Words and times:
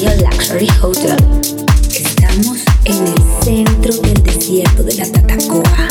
Luxury 0.00 0.66
Hotel. 0.80 1.16
Estamos 1.90 2.56
en 2.86 3.06
el 3.06 3.44
centro 3.44 3.92
del 4.00 4.22
desierto 4.22 4.82
de 4.82 4.94
la 4.94 5.04
Tatacoa, 5.04 5.88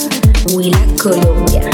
Huila, 0.52 0.80
Colombia. 1.00 1.70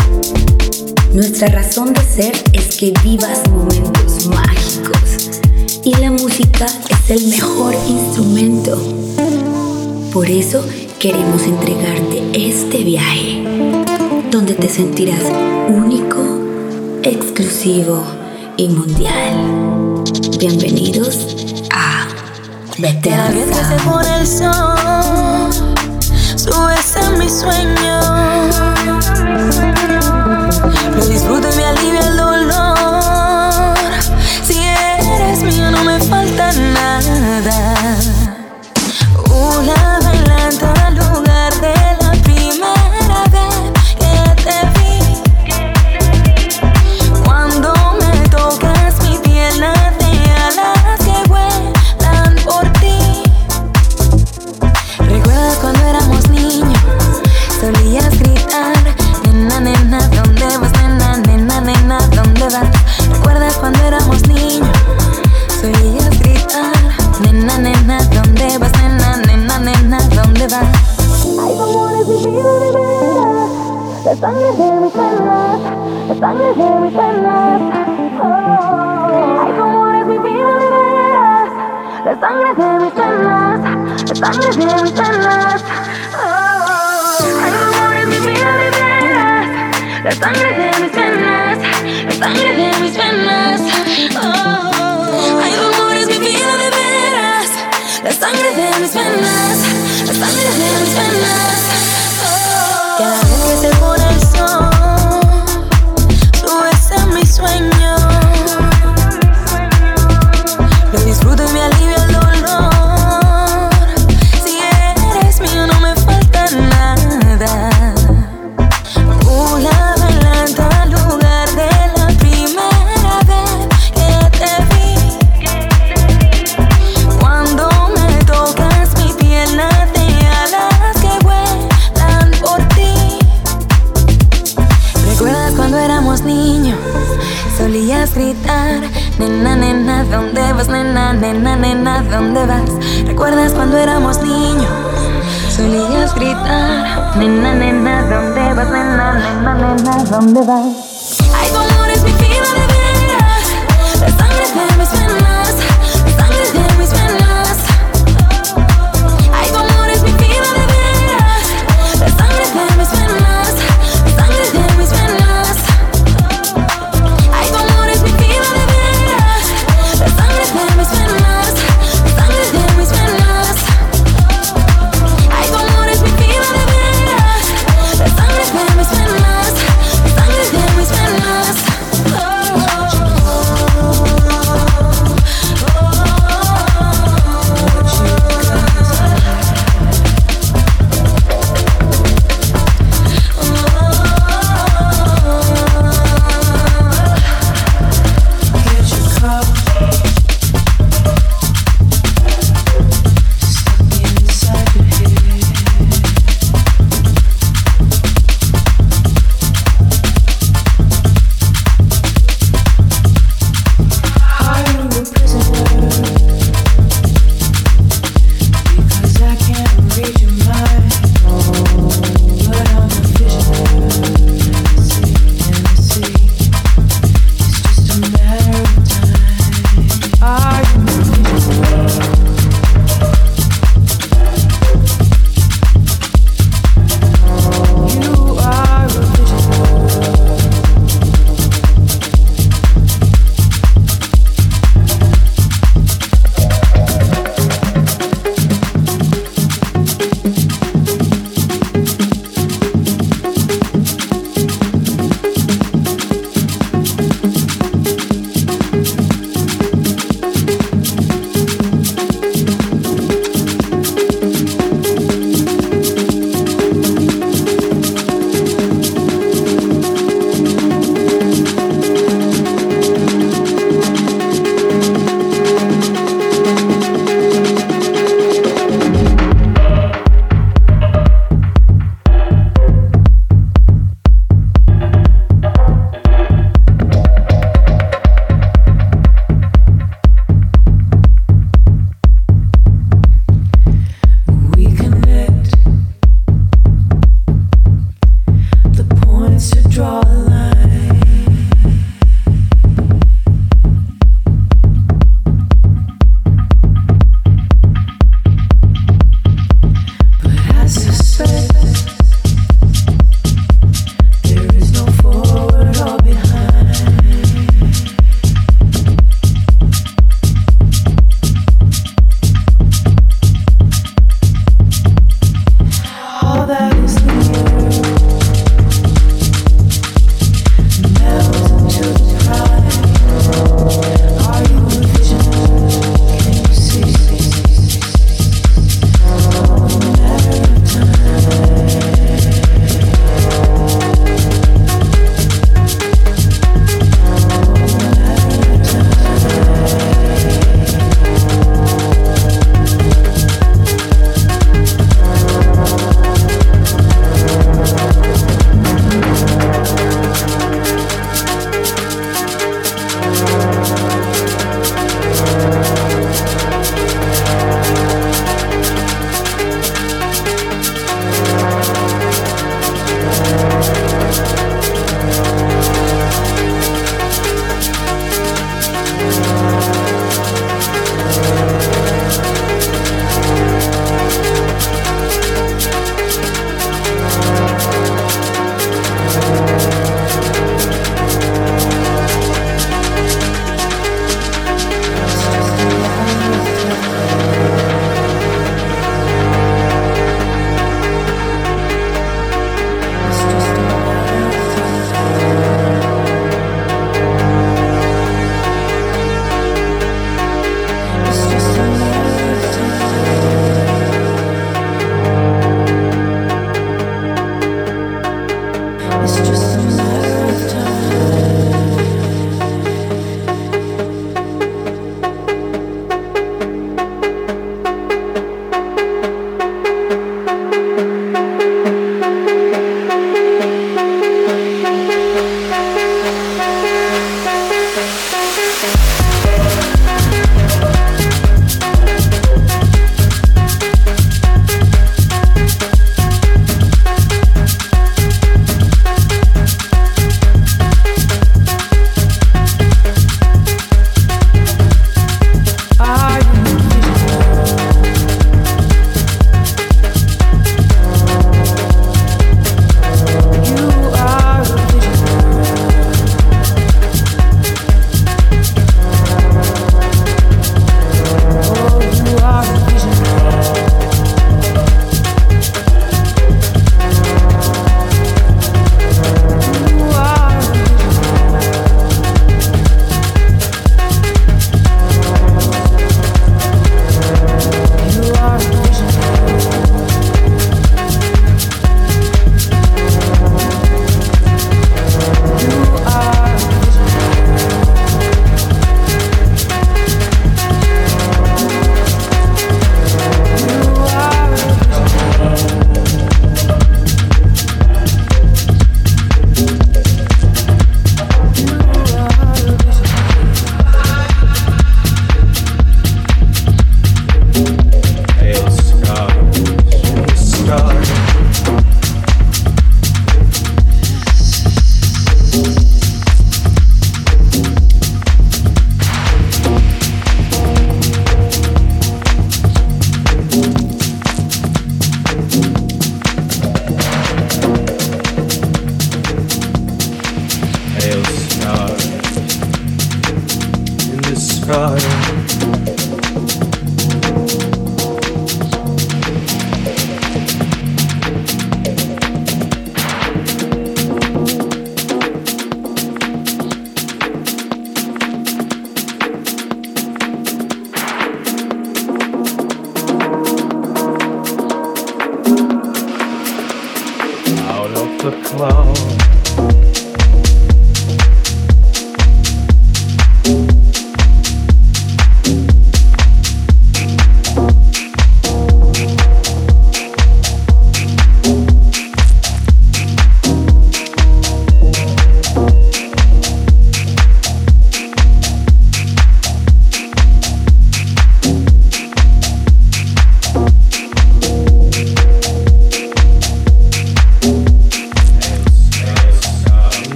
Nuestra 1.13 1.47
razón 1.47 1.93
de 1.93 2.01
ser 2.01 2.33
es 2.51 2.75
que 2.75 2.93
vivas 3.05 3.49
momentos 3.49 4.27
mágicos 4.27 5.39
y 5.85 5.95
la 5.95 6.11
música 6.11 6.65
es 6.89 7.09
el 7.09 7.25
mejor 7.29 7.73
instrumento. 7.87 8.77
Por 10.11 10.29
eso 10.29 10.61
queremos 10.99 11.41
entregarte 11.43 12.21
este 12.33 12.83
viaje, 12.83 13.43
donde 14.29 14.55
te 14.55 14.67
sentirás 14.67 15.23
único, 15.69 16.21
exclusivo 17.01 18.03
y 18.57 18.67
mundial. 18.67 20.03
Bienvenidos 20.37 21.34
Vete 22.77 23.09
Te 23.09 23.13
arriesgaste 23.13 23.75
por 23.85 24.05
el 24.05 24.27
sol, 24.27 25.53
subes 26.35 26.95
en 26.97 27.19
mis 27.19 27.39
sueños. 27.39 27.94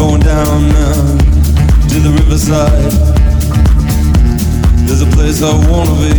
going 0.00 0.20
down 0.22 0.66
now 0.68 0.94
to 1.90 2.00
the 2.00 2.10
riverside. 2.20 2.90
There's 4.86 5.02
a 5.02 5.10
place 5.14 5.42
I 5.42 5.52
wanna 5.68 5.94
be. 6.00 6.16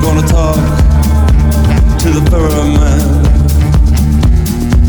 Gonna 0.00 0.26
talk 0.28 0.54
to 2.02 2.08
the 2.16 2.22
ferryman. 2.30 3.02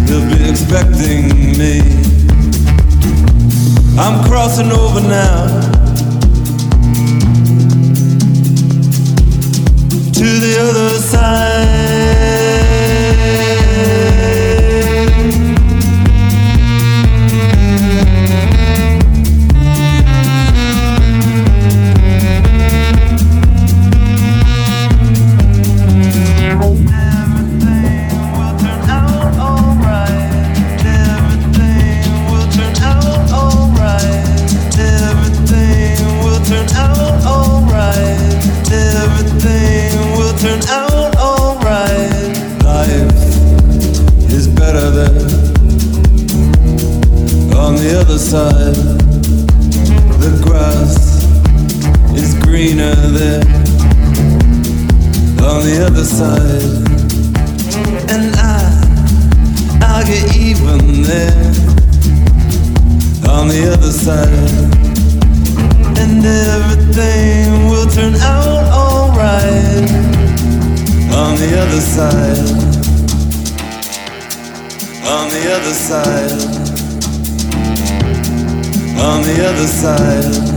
He'll 0.08 0.28
be 0.30 0.48
expecting 0.48 1.58
me. 1.58 1.76
I'm 3.98 4.24
crossing 4.30 4.72
over 4.72 5.02
now 5.02 5.48
to 10.20 10.28
the 10.46 10.54
other 10.70 10.90
side. 11.00 12.43
The 48.34 48.74
the 50.18 50.42
grass 50.44 51.24
is 52.18 52.34
greener 52.44 52.96
there. 52.96 53.44
On 55.46 55.62
the 55.62 55.86
other 55.86 56.04
side, 56.04 56.82
and 58.10 58.34
I, 58.36 58.58
I'll 59.82 60.04
get 60.04 60.36
even 60.36 61.04
there. 61.04 61.54
On 63.30 63.48
the 63.50 63.72
other 63.72 63.92
side, 63.92 64.28
and 66.02 66.26
everything 66.26 67.70
will 67.70 67.88
turn 67.88 68.16
out 68.16 68.66
alright. 68.74 69.92
On 71.14 71.36
the 71.38 71.52
other 71.62 71.82
side, 71.82 72.50
on 75.06 75.30
the 75.30 75.54
other 75.56 75.74
side 75.74 76.53
on 79.04 79.22
the 79.24 79.45
other 79.45 79.68
side. 79.68 80.54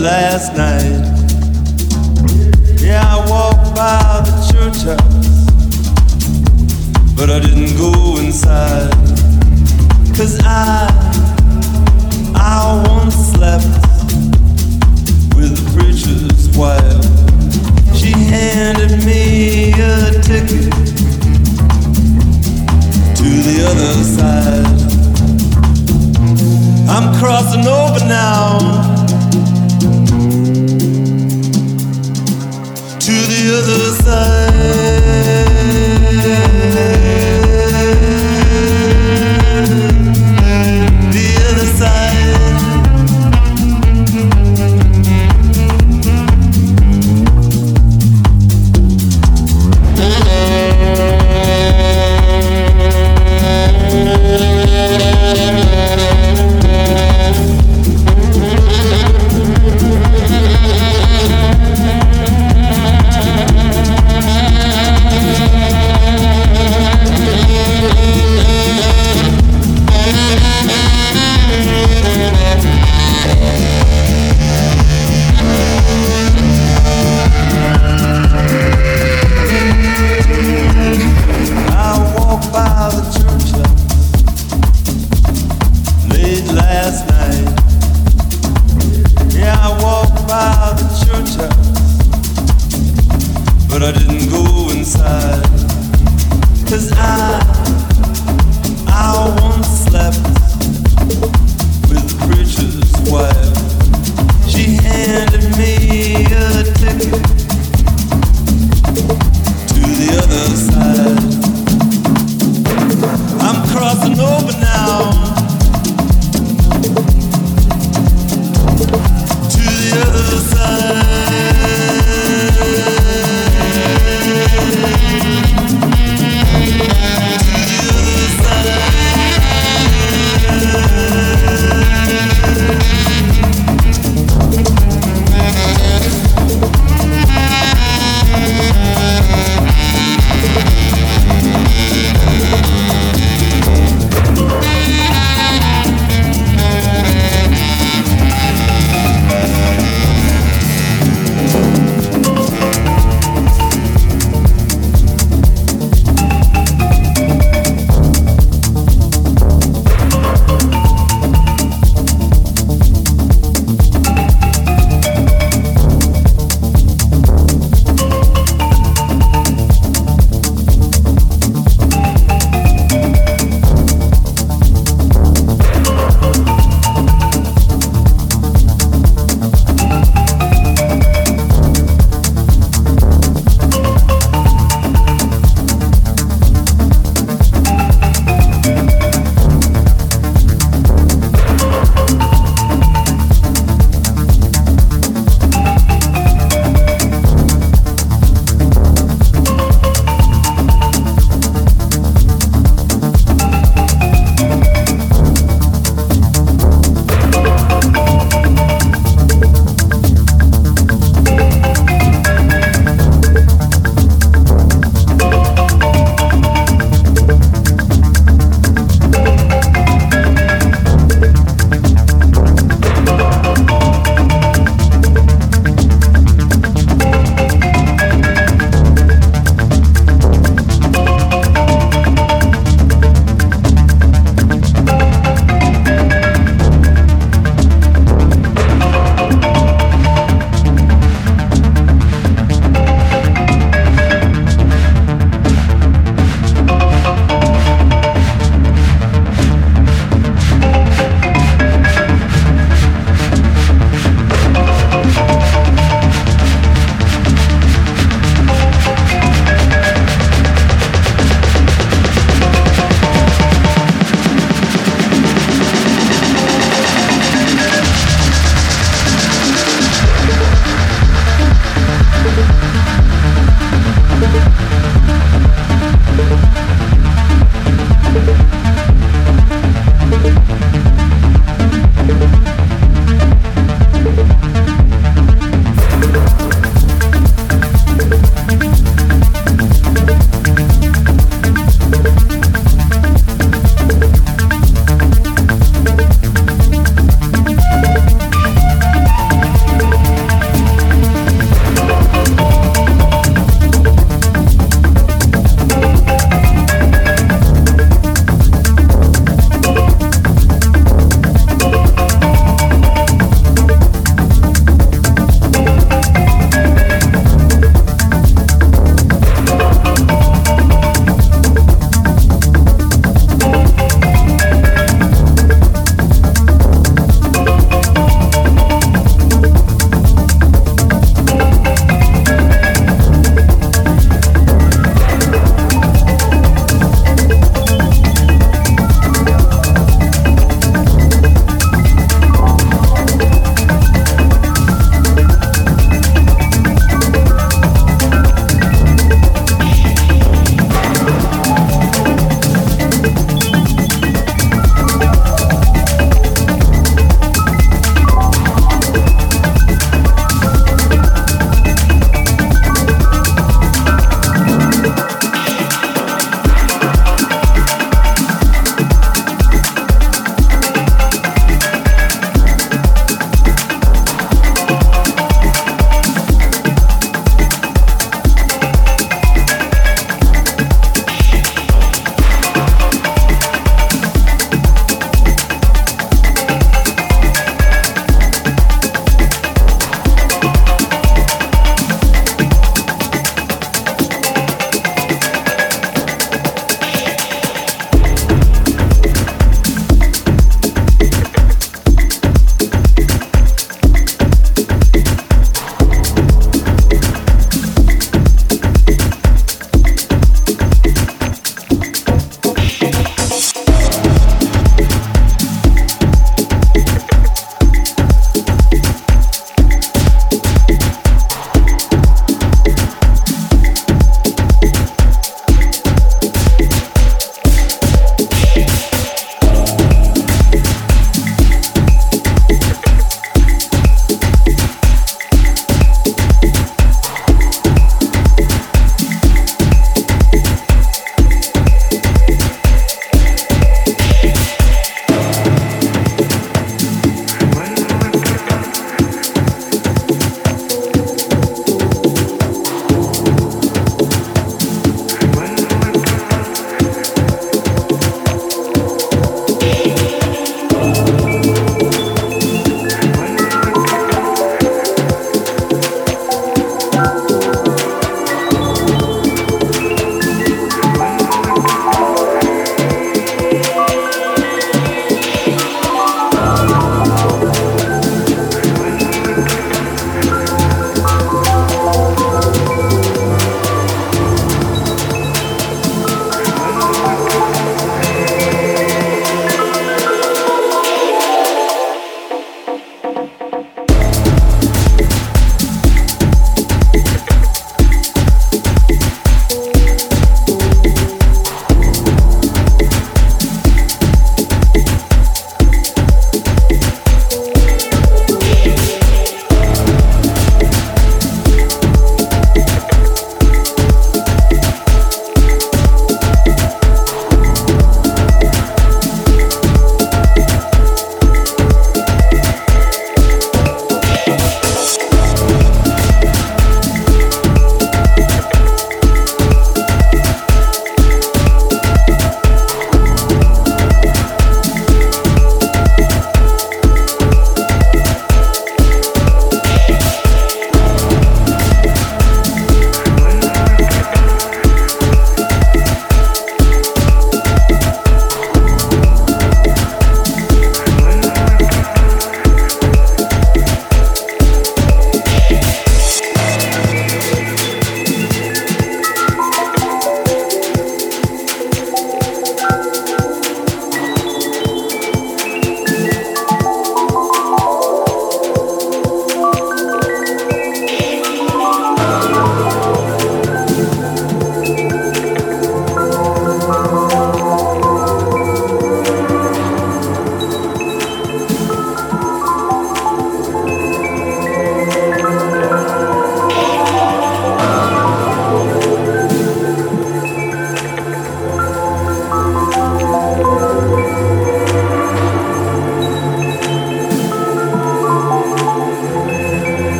Last 0.00 0.56
night. 0.56 1.04
Yeah, 2.80 3.04
I 3.04 3.18
walked 3.28 3.74
by 3.74 4.22
the 4.24 4.32
church 4.50 4.82
house, 4.88 5.44
but 7.14 7.28
I 7.28 7.38
didn't 7.38 7.76
go 7.76 8.16
inside. 8.18 8.94
Cause 10.16 10.40
I, 10.42 10.88
I 12.34 12.82
once 12.88 13.14
slept 13.14 13.66
with 15.36 15.52
the 15.58 15.64
preacher's 15.76 16.48
wife. 16.56 17.04
She 17.94 18.12
handed 18.12 19.04
me 19.04 19.72
a 19.72 20.12
ticket 20.22 20.72
to 23.16 23.28
the 23.48 23.64
other 23.68 23.92
side. 24.16 24.66
I'm 26.88 27.14
crossing 27.18 27.66
over 27.66 28.00
now. 28.06 28.89
The 33.62 33.92
side. 34.02 35.49
I 93.90 93.92
didn't 93.92 94.30
go 94.30 94.70
inside. 94.70 95.42
Cause 96.68 96.92
I 96.92 97.49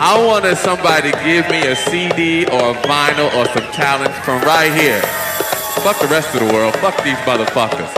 I 0.00 0.24
wanted 0.24 0.56
somebody 0.56 1.10
to 1.10 1.18
give 1.24 1.50
me 1.50 1.66
a 1.66 1.74
CD 1.74 2.46
or 2.46 2.70
a 2.70 2.74
vinyl 2.86 3.34
or 3.34 3.46
some 3.50 3.66
talent 3.72 4.14
from 4.22 4.40
right 4.42 4.70
here. 4.70 5.00
Fuck 5.82 5.98
the 5.98 6.06
rest 6.06 6.34
of 6.34 6.46
the 6.46 6.54
world. 6.54 6.74
Fuck 6.76 7.02
these 7.02 7.18
motherfuckers. 7.26 7.90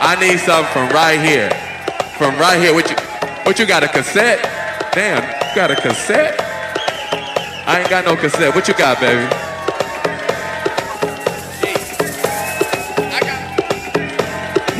I 0.00 0.14
need 0.20 0.38
something 0.38 0.72
from 0.72 0.88
right 0.90 1.18
here. 1.18 1.50
From 2.16 2.38
right 2.38 2.60
here. 2.60 2.72
What 2.72 2.88
you, 2.88 2.96
what 3.42 3.58
you 3.58 3.66
got, 3.66 3.82
a 3.82 3.88
cassette? 3.88 4.40
Damn, 4.92 5.22
you 5.24 5.54
got 5.56 5.72
a 5.72 5.76
cassette? 5.76 6.40
I 7.66 7.80
ain't 7.80 7.90
got 7.90 8.04
no 8.04 8.14
cassette. 8.14 8.54
What 8.54 8.68
you 8.68 8.74
got, 8.74 9.00
baby? 9.00 9.26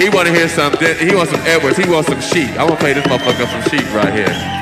He 0.00 0.08
wanna 0.10 0.30
hear 0.30 0.48
some, 0.48 0.72
he 0.78 1.12
wants 1.12 1.32
some 1.32 1.40
Edwards, 1.42 1.76
he 1.76 1.90
wants 1.90 2.08
some 2.08 2.20
sheep. 2.20 2.50
I 2.50 2.62
wanna 2.62 2.76
play 2.76 2.92
this 2.92 3.04
motherfucker 3.06 3.50
some 3.50 3.62
sheep 3.68 3.92
right 3.92 4.14
here. 4.14 4.57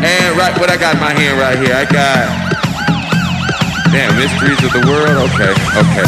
And 0.00 0.38
right, 0.38 0.56
what 0.60 0.70
I 0.70 0.76
got 0.76 0.94
in 0.94 1.00
my 1.00 1.12
hand 1.12 1.40
right 1.40 1.58
here, 1.58 1.74
I 1.74 1.84
got, 1.84 2.54
damn, 3.90 4.14
mysteries 4.14 4.62
of 4.62 4.70
the 4.70 4.86
world. 4.86 5.30
Okay, 5.34 5.50
okay. 5.74 6.06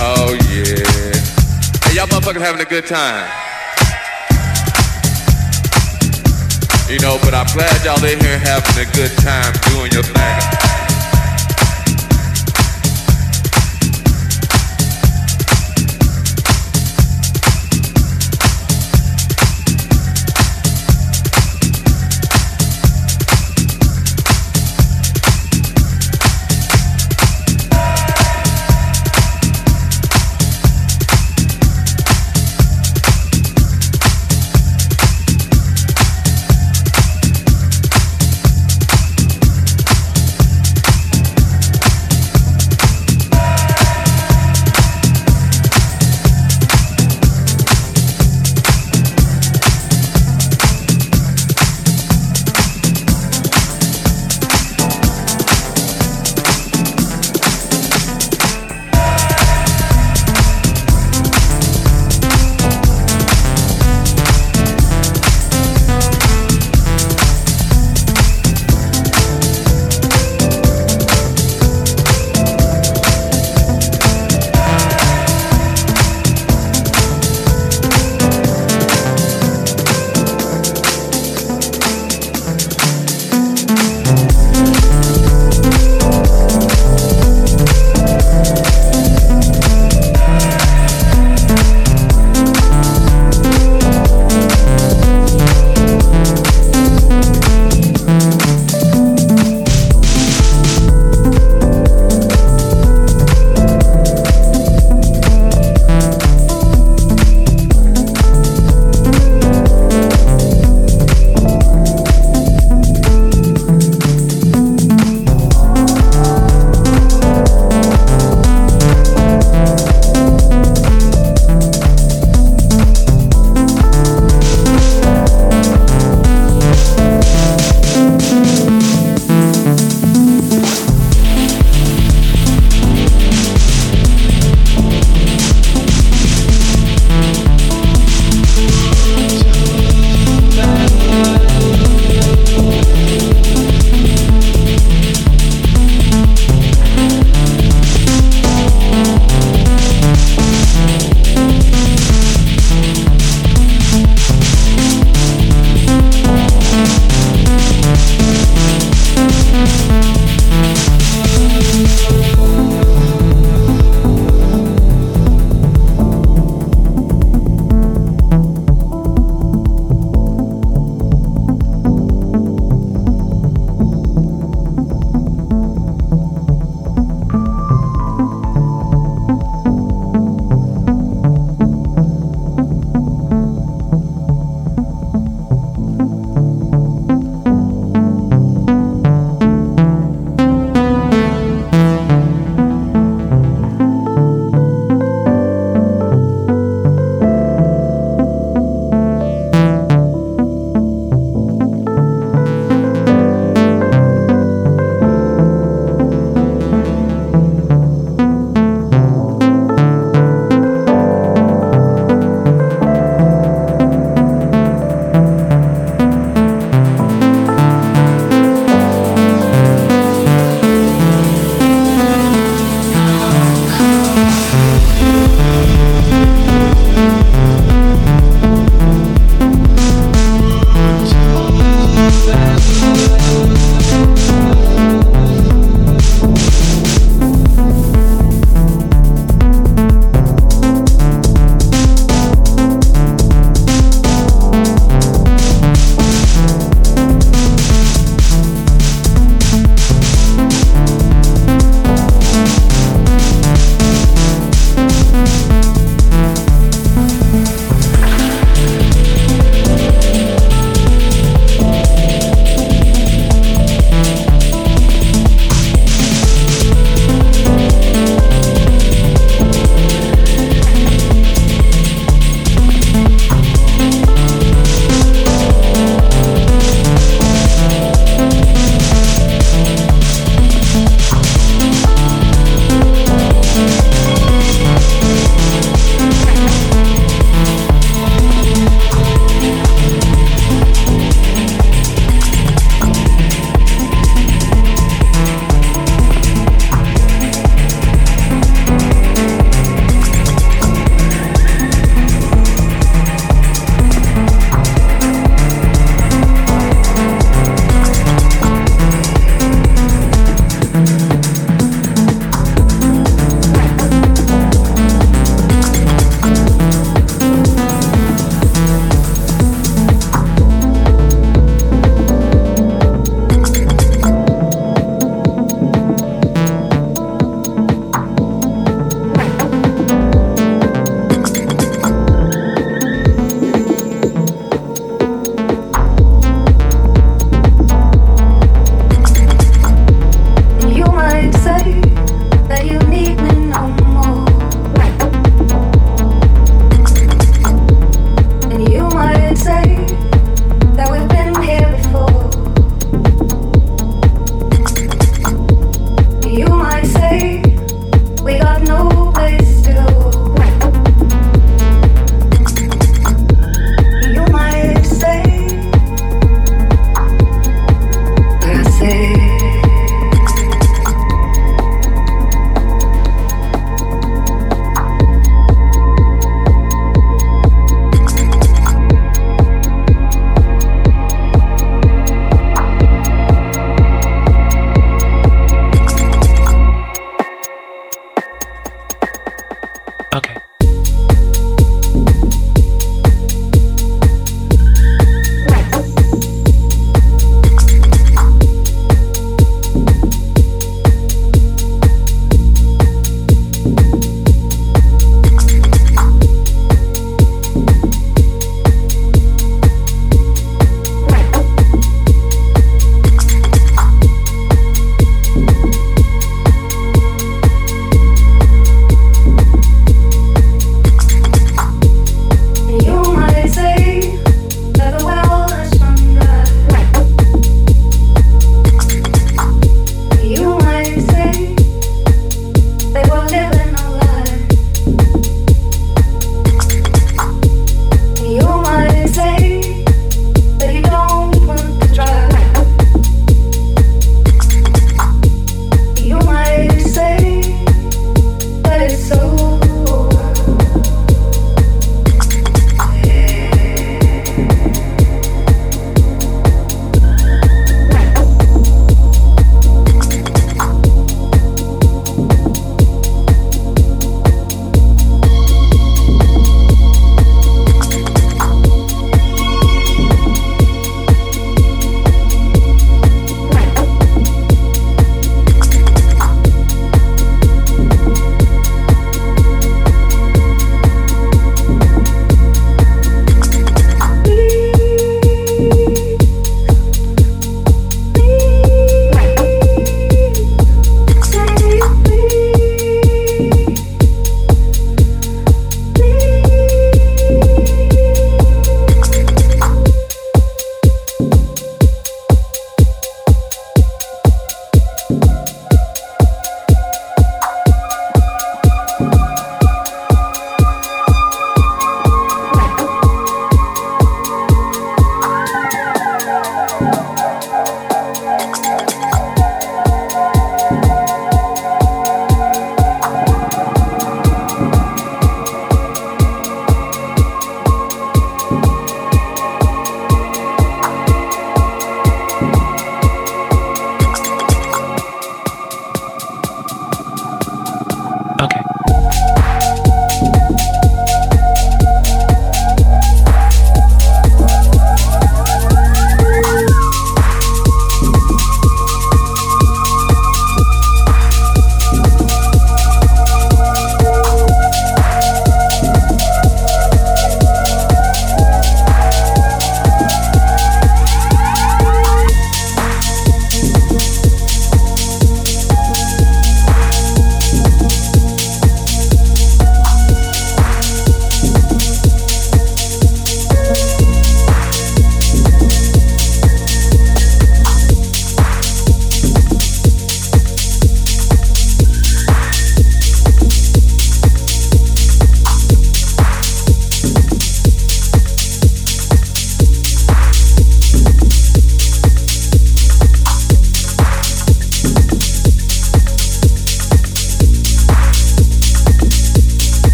Oh 0.00 0.32
yeah. 0.48 1.12
Hey, 1.84 1.96
y'all 1.96 2.06
motherfuckers 2.06 2.40
having 2.40 2.60
a 2.60 2.64
good 2.64 2.86
time. 2.86 3.28
You 6.88 6.98
know, 7.00 7.18
but 7.22 7.34
I'm 7.34 7.46
glad 7.52 7.84
y'all 7.84 8.02
in 8.02 8.18
here 8.18 8.38
having 8.38 8.78
a 8.80 8.90
good 8.92 9.10
time 9.18 9.52
doing 9.68 9.92
your 9.92 10.02
thing. 10.02 10.67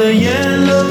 Of 0.00 0.06
the 0.06 0.14
yellow 0.14 0.89